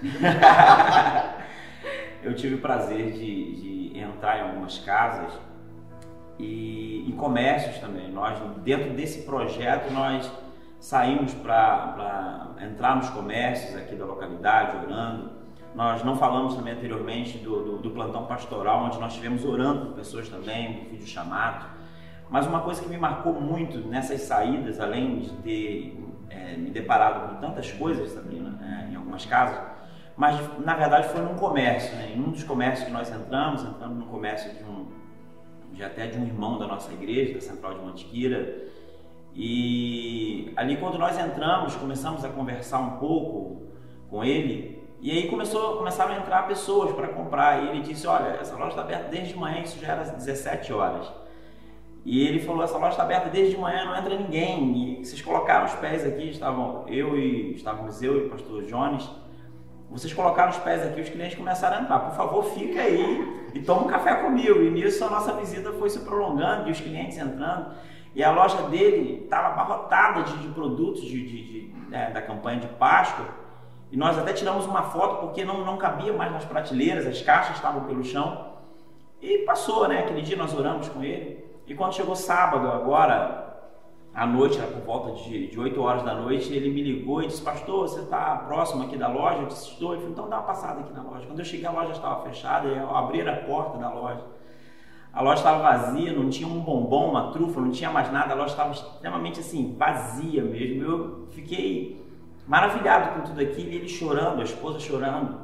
[2.24, 5.34] Eu tive o prazer de, de entrar em algumas casas
[6.40, 8.10] e em comércios também.
[8.12, 10.32] Nós, dentro desse projeto, nós
[10.80, 15.32] saímos para entrar nos comércios aqui da localidade orando.
[15.76, 19.96] Nós não falamos também anteriormente do, do, do plantão pastoral, onde nós estivemos orando por
[19.96, 21.66] pessoas também, por vídeo chamado.
[22.30, 27.28] Mas uma coisa que me marcou muito nessas saídas, além de ter é, me deparado
[27.28, 29.60] com tantas coisas, Sabrina, é, em algumas casas,
[30.16, 32.14] mas na verdade foi num comércio, né?
[32.16, 34.79] em um dos comércios que nós entramos, entramos num comércio de um,
[35.80, 38.66] de até de um irmão da nossa igreja, da Central de Mantiqueira,
[39.34, 43.64] e ali quando nós entramos, começamos a conversar um pouco
[44.10, 48.28] com ele, e aí começou, começaram a entrar pessoas para comprar, e ele disse, olha,
[48.42, 51.10] essa loja está aberta desde manhã, isso já era 17 horas.
[52.04, 55.00] E ele falou, essa loja está aberta desde manhã, não entra ninguém.
[55.00, 59.10] E vocês colocaram os pés aqui, estavam eu e estávamos eu e o pastor Jones.
[59.90, 62.00] Vocês colocaram os pés aqui, os clientes começaram a entrar.
[62.00, 64.62] Por favor, fica aí e toma um café comigo.
[64.62, 67.74] E nisso a nossa visita foi se prolongando e os clientes entrando.
[68.14, 72.68] E a loja dele estava abarrotada de, de, produtos de, de, né, da campanha de
[72.68, 73.26] Páscoa.
[73.92, 77.56] E nós até tiramos uma foto porque não, não cabia mais nas prateleiras, as caixas
[77.56, 78.50] estavam pelo chão.
[79.22, 80.00] E passou, né?
[80.00, 81.44] Aquele dia nós oramos com ele.
[81.66, 83.49] E quando chegou sábado, agora,
[84.14, 87.28] à noite, era por volta de, de 8 horas da noite, ele me ligou e
[87.28, 89.40] disse, pastor, você está próximo aqui da loja?
[89.40, 89.94] Eu disse, estou.
[89.94, 91.26] Ele falou, então dá uma passada aqui na loja.
[91.26, 94.22] Quando eu cheguei, a loja estava fechada, eu abri a porta da loja.
[95.12, 98.36] A loja estava vazia, não tinha um bombom, uma trufa, não tinha mais nada, a
[98.36, 100.84] loja estava extremamente assim, vazia mesmo.
[100.84, 102.06] Eu fiquei
[102.48, 105.40] maravilhado com tudo aquilo, ele chorando, a esposa chorando.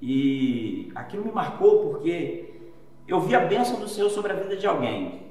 [0.00, 2.60] E aquilo me marcou porque
[3.06, 5.27] eu vi a bênção do Senhor sobre a vida de alguém.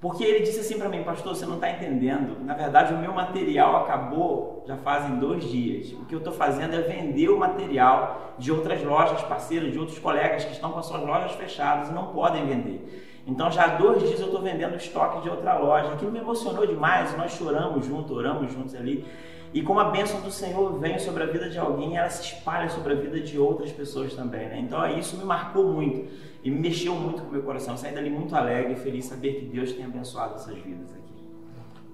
[0.00, 2.38] Porque ele disse assim para mim, pastor, você não está entendendo.
[2.44, 5.92] Na verdade, o meu material acabou já fazem dois dias.
[5.92, 9.98] O que eu estou fazendo é vender o material de outras lojas parceiras, de outros
[9.98, 13.22] colegas que estão com as suas lojas fechadas e não podem vender.
[13.26, 15.92] Então, já há dois dias eu estou vendendo estoque de outra loja.
[15.92, 17.16] Aquilo me emocionou demais.
[17.16, 19.04] Nós choramos juntos, oramos juntos ali.
[19.52, 22.68] E como a bênção do Senhor vem sobre a vida de alguém, ela se espalha
[22.68, 24.48] sobre a vida de outras pessoas também.
[24.48, 24.60] Né?
[24.60, 26.10] Então, isso me marcou muito
[26.44, 27.74] e me mexeu muito com o meu coração.
[27.74, 31.08] Eu saí dali muito alegre e feliz saber que Deus tem abençoado essas vidas aqui.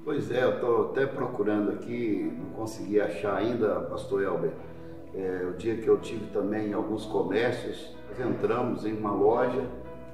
[0.04, 4.50] Pois é, eu estou até procurando aqui, não consegui achar ainda, pastor Elber.
[5.14, 9.62] É, o dia que eu tive também em alguns comércios, nós entramos em uma loja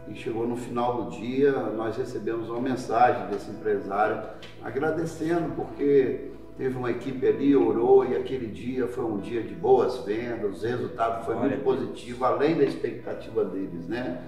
[0.08, 4.22] e chegou no final do dia, nós recebemos uma mensagem desse empresário
[4.62, 6.29] agradecendo porque
[6.60, 10.66] teve uma equipe ali, orou e aquele dia foi um dia de boas vendas, o
[10.66, 14.22] resultado foi muito positivo, além da expectativa deles, né?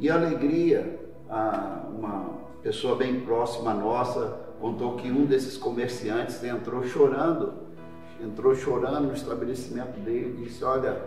[0.00, 0.98] E a alegria,
[1.96, 7.52] uma pessoa bem próxima nossa contou que um desses comerciantes entrou chorando,
[8.20, 11.00] entrou chorando no estabelecimento dele e disse, olha,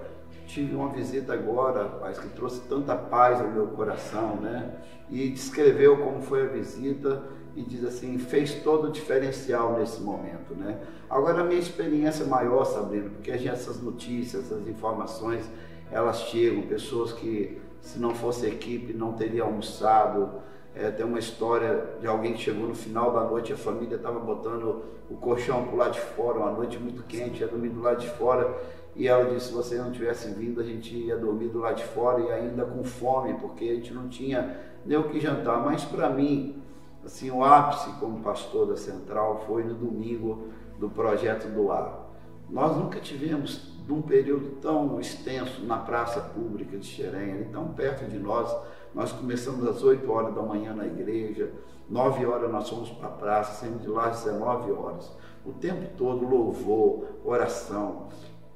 [0.47, 4.75] tive uma visita agora, rapaz, que trouxe tanta paz ao meu coração, né?
[5.09, 7.21] E descreveu como foi a visita
[7.59, 10.79] e diz assim, fez todo o diferencial nesse momento, né?
[11.09, 15.43] Agora a minha experiência maior, Sabrina, porque essas notícias, essas informações,
[15.91, 20.41] elas chegam, pessoas que se não fosse equipe não teria almoçado.
[20.73, 24.19] É, tem uma história de alguém que chegou no final da noite, a família estava
[24.19, 27.99] botando o colchão para lado de fora, uma noite muito quente, ia dormir do lado
[27.99, 28.55] de fora,
[28.95, 31.83] e ela disse, se você não tivesse vindo, a gente ia dormir do lado de
[31.83, 35.63] fora e ainda com fome, porque a gente não tinha nem o que jantar.
[35.65, 36.61] Mas para mim,
[37.03, 42.07] Assim, o ápice como pastor da Central foi no domingo do projeto do ar.
[42.49, 48.05] Nós nunca tivemos um período tão extenso na praça pública de Xerém, ali tão perto
[48.05, 48.55] de nós.
[48.93, 51.51] Nós começamos às 8 horas da manhã na igreja,
[51.89, 55.11] 9 horas nós fomos para a praça, saímos de lá às 19 horas.
[55.45, 58.07] O tempo todo louvor, oração.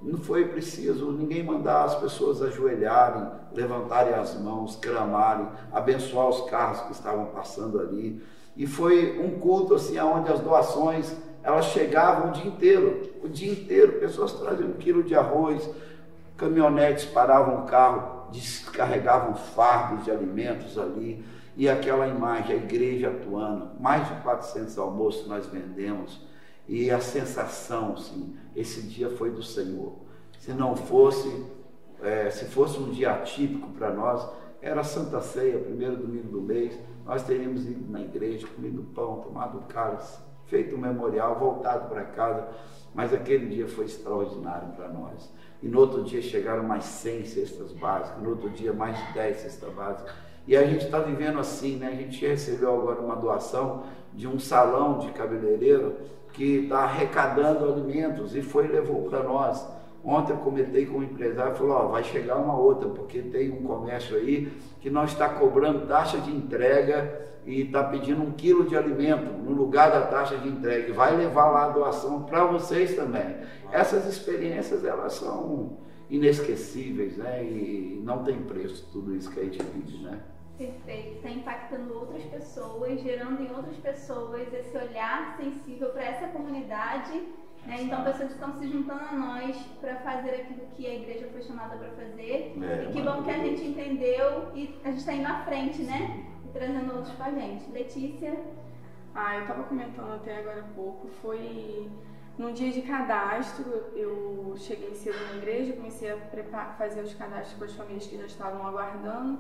[0.03, 6.81] Não foi preciso ninguém mandar as pessoas ajoelharem, levantarem as mãos, clamarem, abençoar os carros
[6.81, 8.21] que estavam passando ali.
[8.55, 13.51] E foi um culto assim onde as doações elas chegavam o dia inteiro, o dia
[13.51, 15.69] inteiro, pessoas traziam um quilo de arroz,
[16.37, 21.23] caminhonetes paravam o carro, descarregavam fardos de alimentos ali,
[21.55, 26.21] e aquela imagem, a igreja atuando, mais de 400 almoços nós vendemos,
[26.67, 29.93] e a sensação, sim, esse dia foi do Senhor.
[30.39, 31.45] Se não fosse,
[32.01, 34.27] é, se fosse um dia atípico para nós,
[34.61, 39.59] era Santa Ceia, primeiro domingo do mês, nós teríamos ido na igreja, comido pão, tomado
[39.67, 42.47] cálice, feito um memorial, voltado para casa,
[42.93, 45.29] mas aquele dia foi extraordinário para nós.
[45.61, 49.37] E no outro dia chegaram mais 100 cestas básicas, no outro dia mais de 10
[49.37, 50.13] cestas básicas.
[50.45, 51.87] E a gente está vivendo assim, né?
[51.87, 53.83] A gente recebeu agora uma doação
[54.13, 55.95] de um salão de cabeleireiro
[56.33, 59.65] que está arrecadando alimentos e foi e levou para nós
[60.03, 63.63] Ontem eu comentei com um empresário, falou, ó, vai chegar uma outra, porque tem um
[63.63, 68.75] comércio aí que não está cobrando taxa de entrega e está pedindo um quilo de
[68.75, 70.89] alimento no lugar da taxa de entrega.
[70.89, 73.37] E vai levar lá a doação para vocês também.
[73.71, 75.77] Essas experiências, elas são
[76.09, 77.41] inesquecíveis, né?
[77.41, 80.19] E não tem preço tudo isso que a gente vive, né?
[80.57, 87.11] Perfeito, está impactando outras pessoas, gerando em outras pessoas esse olhar sensível para essa comunidade.
[87.65, 87.81] Né?
[87.81, 91.75] Então, pessoas estão se juntando a nós para fazer aquilo que a igreja foi chamada
[91.77, 92.55] para fazer.
[92.61, 95.81] É, e que bom que a gente entendeu e a gente está indo à frente,
[95.81, 96.23] né?
[96.45, 97.71] E trazendo outros com a gente.
[97.71, 98.37] Letícia?
[99.15, 101.89] Ah, eu estava comentando até agora há pouco, foi
[102.37, 106.17] num dia de cadastro, eu cheguei cedo na igreja, comecei a
[106.77, 109.39] fazer os cadastros com as famílias que já estavam aguardando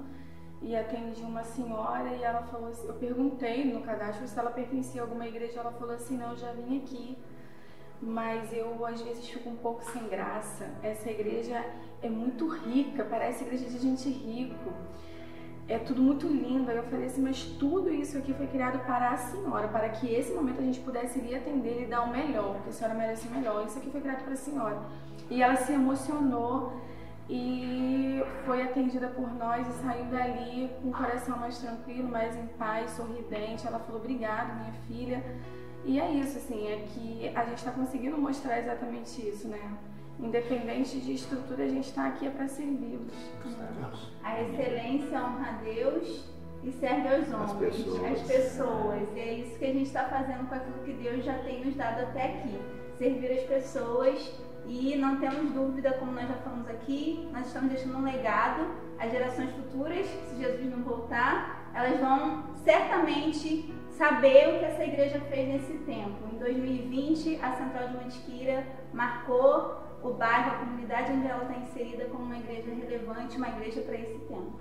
[0.63, 5.01] e atendi uma senhora e ela falou assim, eu perguntei no cadastro se ela pertencia
[5.01, 7.17] a alguma igreja, ela falou assim, não, eu já vim aqui,
[8.01, 10.69] mas eu às vezes fico um pouco sem graça.
[10.81, 11.63] Essa igreja
[12.01, 14.71] é muito rica, parece igreja de gente rico
[15.67, 16.69] é tudo muito lindo.
[16.69, 20.13] Aí eu falei assim, mas tudo isso aqui foi criado para a senhora, para que
[20.13, 23.27] esse momento a gente pudesse lhe atender e dar o melhor, porque a senhora merece
[23.27, 23.65] o melhor.
[23.65, 24.81] Isso aqui foi criado para a senhora.
[25.29, 26.73] E ela se emocionou
[27.29, 32.47] e foi atendida por nós e saiu dali com o coração mais tranquilo, mais em
[32.47, 33.65] paz, sorridente.
[33.65, 35.23] Ela falou, obrigada, minha filha.
[35.85, 39.77] E é isso, assim, é que a gente está conseguindo mostrar exatamente isso, né?
[40.19, 43.13] Independente de estrutura, a gente está aqui é para servi-los.
[44.23, 48.11] A excelência honra a Deus e serve aos homens, as pessoas.
[48.11, 49.09] As pessoas.
[49.15, 51.75] E é isso que a gente está fazendo com aquilo que Deus já tem nos
[51.75, 52.59] dado até aqui.
[52.97, 54.31] Servir as pessoas
[54.67, 58.65] e não temos dúvida, como nós já falamos aqui, nós estamos deixando um legado
[58.99, 65.19] às gerações futuras, se Jesus não voltar, elas vão certamente saber o que essa igreja
[65.29, 66.17] fez nesse tempo.
[66.33, 72.05] Em 2020, a Central de Mantiqueira marcou o bairro, a comunidade onde ela está inserida
[72.05, 74.59] como uma igreja relevante, uma igreja para esse tempo.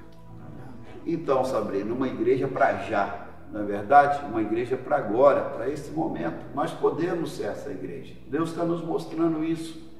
[1.05, 4.24] Então, Sabrina, uma igreja para já, não é verdade?
[4.24, 6.44] Uma igreja para agora, para esse momento.
[6.55, 8.14] Nós podemos ser essa igreja.
[8.28, 9.91] Deus está nos mostrando isso.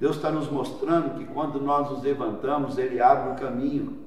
[0.00, 3.98] Deus está nos mostrando que quando nós nos levantamos, Ele abre o caminho.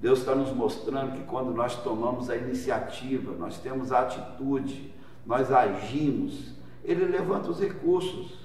[0.00, 4.92] Deus está nos mostrando que quando nós tomamos a iniciativa, nós temos a atitude,
[5.24, 8.42] nós agimos, Ele levanta os recursos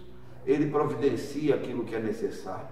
[0.48, 2.70] ele providencia aquilo que é necessário.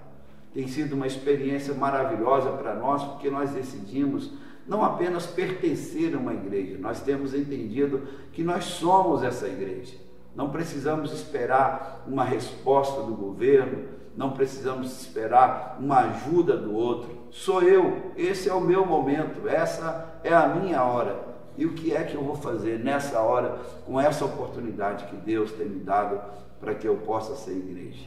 [0.54, 4.32] Tem sido uma experiência maravilhosa para nós, porque nós decidimos
[4.66, 9.94] não apenas pertencer a uma igreja, nós temos entendido que nós somos essa igreja.
[10.34, 13.84] Não precisamos esperar uma resposta do governo,
[14.16, 17.16] não precisamos esperar uma ajuda do outro.
[17.30, 21.26] Sou eu, esse é o meu momento, essa é a minha hora.
[21.58, 25.52] E o que é que eu vou fazer nessa hora, com essa oportunidade que Deus
[25.52, 26.20] tem me dado
[26.60, 28.06] para que eu possa ser igreja?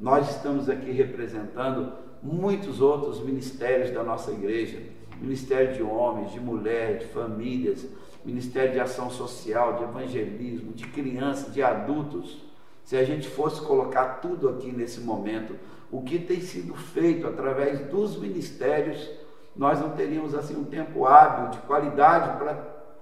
[0.00, 1.92] Nós estamos aqui representando
[2.22, 4.80] muitos outros ministérios da nossa igreja:
[5.20, 7.84] ministério de homens, de mulheres, de famílias,
[8.24, 12.47] ministério de ação social, de evangelismo, de crianças, de adultos.
[12.88, 15.54] Se a gente fosse colocar tudo aqui nesse momento,
[15.92, 19.10] o que tem sido feito através dos ministérios,
[19.54, 22.54] nós não teríamos assim um tempo hábil, de qualidade para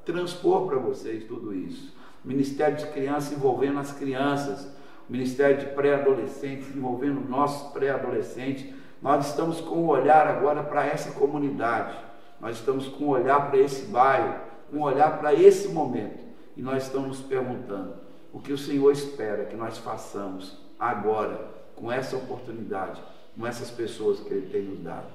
[0.05, 1.95] transpor para vocês tudo isso.
[2.25, 4.69] Ministério de crianças envolvendo as crianças,
[5.09, 8.75] Ministério de pré-adolescentes envolvendo nossos pré-adolescentes.
[9.01, 11.97] Nós estamos com o olhar agora para essa comunidade,
[12.41, 14.35] nós estamos com o olhar para esse bairro,
[14.73, 16.27] o olhar para esse momento.
[16.57, 18.06] E nós estamos perguntando
[18.37, 21.41] o que o Senhor espera que nós façamos agora,
[21.75, 23.03] com essa oportunidade,
[23.35, 25.07] com essas pessoas que Ele tem nos dado.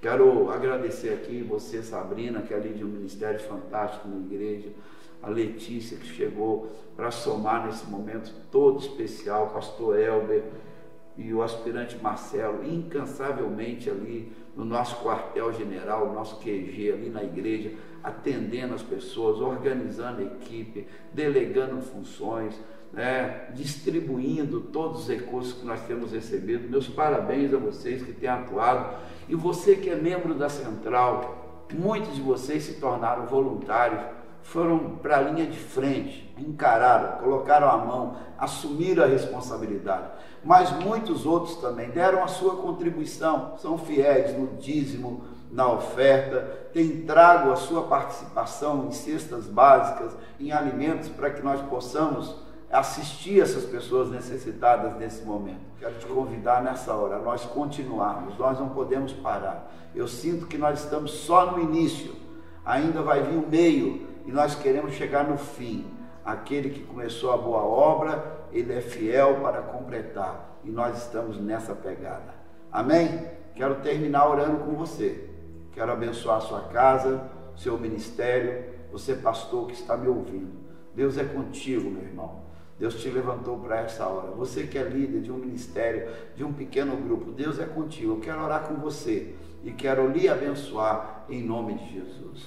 [0.00, 4.70] Quero agradecer aqui você, Sabrina, que é ali de um ministério fantástico na igreja,
[5.22, 10.44] a Letícia, que chegou para somar nesse momento todo especial, pastor Elber
[11.18, 17.74] e o aspirante Marcelo, incansavelmente ali no nosso quartel-general, nosso QG, ali na igreja,
[18.04, 22.54] atendendo as pessoas, organizando a equipe, delegando funções,
[22.92, 26.68] né, distribuindo todos os recursos que nós temos recebido.
[26.68, 28.94] Meus parabéns a vocês que têm atuado
[29.26, 34.02] e você que é membro da central, muitos de vocês se tornaram voluntários,
[34.42, 40.10] foram para a linha de frente, encararam, colocaram a mão, assumiram a responsabilidade.
[40.44, 45.24] Mas muitos outros também deram a sua contribuição, são fiéis no dízimo,
[45.54, 51.62] na oferta, têm trago a sua participação em cestas básicas, em alimentos, para que nós
[51.62, 52.34] possamos
[52.68, 55.60] assistir essas pessoas necessitadas nesse momento.
[55.78, 59.72] Quero te convidar nessa hora nós continuarmos, nós não podemos parar.
[59.94, 62.16] Eu sinto que nós estamos só no início,
[62.64, 65.86] ainda vai vir o meio e nós queremos chegar no fim.
[66.24, 71.76] Aquele que começou a boa obra, ele é fiel para completar e nós estamos nessa
[71.76, 72.34] pegada.
[72.72, 73.24] Amém?
[73.54, 75.33] Quero terminar orando com você.
[75.74, 80.52] Quero abençoar a sua casa, seu ministério, você pastor que está me ouvindo.
[80.94, 82.44] Deus é contigo, meu irmão.
[82.78, 84.30] Deus te levantou para essa hora.
[84.32, 88.12] Você que é líder de um ministério, de um pequeno grupo, Deus é contigo.
[88.12, 92.44] Eu quero orar com você e quero lhe abençoar em nome de Jesus.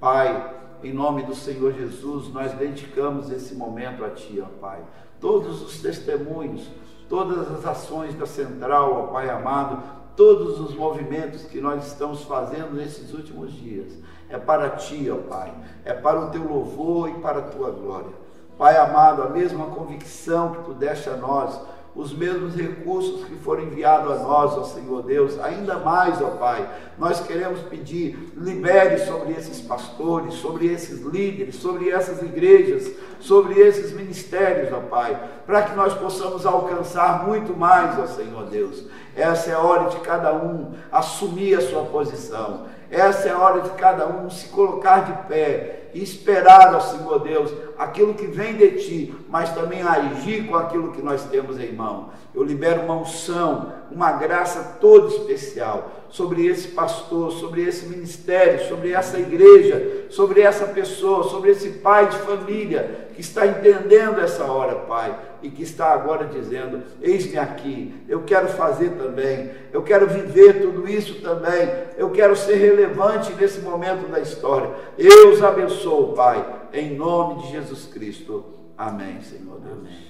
[0.00, 4.80] Pai, em nome do Senhor Jesus, nós dedicamos esse momento a Ti, ó Pai.
[5.20, 6.68] Todos os testemunhos,
[7.08, 9.82] todas as ações da central, ó Pai amado,
[10.18, 13.86] todos os movimentos que nós estamos fazendo nesses últimos dias,
[14.28, 15.54] é para Ti, ó Pai,
[15.84, 18.10] é para o Teu louvor e para a Tua glória.
[18.58, 21.60] Pai amado, a mesma convicção que Tu deste a nós,
[21.94, 26.68] os mesmos recursos que foram enviados a nós, ó Senhor Deus, ainda mais, ó Pai,
[26.98, 33.92] nós queremos pedir, libere sobre esses pastores, sobre esses líderes, sobre essas igrejas, sobre esses
[33.92, 35.16] ministérios, ó Pai,
[35.46, 38.84] para que nós possamos alcançar muito mais, ó Senhor Deus.
[39.18, 42.66] Essa é a hora de cada um assumir a sua posição.
[42.88, 47.18] Essa é a hora de cada um se colocar de pé e esperar ao Senhor
[47.18, 51.72] Deus aquilo que vem de ti, mas também agir com aquilo que nós temos em
[51.72, 52.10] mão.
[52.34, 58.92] Eu libero uma unção, uma graça toda especial sobre esse pastor, sobre esse ministério, sobre
[58.92, 64.76] essa igreja, sobre essa pessoa, sobre esse pai de família que está entendendo essa hora,
[64.76, 65.12] Pai,
[65.42, 70.88] e que está agora dizendo: Eis-me aqui, eu quero fazer também, eu quero viver tudo
[70.88, 74.70] isso também, eu quero ser relevante nesse momento da história.
[74.96, 78.44] Eu os abençoo, Pai, em nome de Jesus Cristo.
[78.76, 79.78] Amém, Senhor Deus.
[79.78, 80.07] Amém.